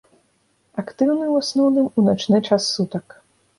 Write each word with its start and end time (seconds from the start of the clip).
Актыўны 0.83 1.27
ў 1.27 1.35
асноўным 1.45 1.87
у 1.97 2.07
начны 2.09 2.37
час 2.47 2.61
сутак. 2.75 3.05